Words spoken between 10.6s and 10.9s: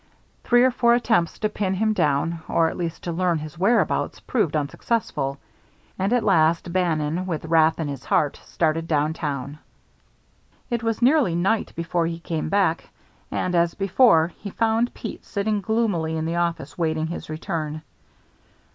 It